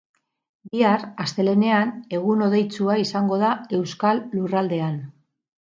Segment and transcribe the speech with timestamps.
[0.71, 4.99] Bihar, astelehenean, egun hodeitsua izango da euskal lurraldean.